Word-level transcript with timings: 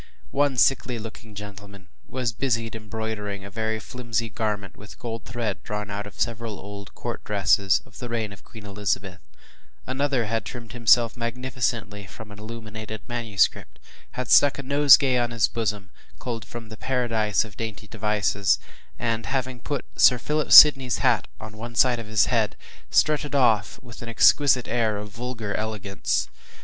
One 0.31 0.57
sickly 0.57 0.97
looking 0.97 1.35
gentleman 1.35 1.87
was 2.07 2.33
busied 2.33 2.75
embroidering 2.75 3.45
a 3.45 3.51
very 3.51 3.79
flimsy 3.79 4.29
garment 4.29 4.75
with 4.75 4.97
gold 4.97 5.25
thread 5.25 5.61
drawn 5.61 5.91
out 5.91 6.07
of 6.07 6.19
several 6.19 6.59
old 6.59 6.95
court 6.95 7.23
dresses 7.23 7.83
of 7.85 7.99
the 7.99 8.09
reign 8.09 8.33
of 8.33 8.43
Queen 8.43 8.65
Elizabeth. 8.65 9.19
Another 9.85 10.25
had 10.25 10.43
trimmed 10.43 10.71
himself 10.71 11.15
magnificently 11.15 12.07
from 12.07 12.31
an 12.31 12.39
illuminated 12.39 13.01
manuscript, 13.07 13.77
had 14.13 14.27
stuck 14.31 14.57
a 14.57 14.63
nosegay 14.63 15.23
in 15.23 15.29
his 15.29 15.47
bosom, 15.47 15.91
culled 16.19 16.45
from 16.45 16.69
“The 16.69 16.77
Paradise 16.77 17.45
of 17.45 17.55
Dainty 17.55 17.85
Devices,” 17.85 18.57
and 18.97 19.27
having 19.27 19.59
put 19.59 19.85
Sir 19.97 20.17
Philip 20.17 20.51
Sidney’s 20.51 20.97
hat 20.97 21.27
on 21.39 21.55
one 21.57 21.75
side 21.75 21.99
of 21.99 22.07
his 22.07 22.25
head, 22.25 22.55
strutted 22.89 23.35
off 23.35 23.79
with 23.83 24.01
an 24.01 24.09
exquisite 24.09 24.67
air 24.67 24.97
of 24.97 25.09
vulgar 25.09 25.53
elegance. 25.53 26.27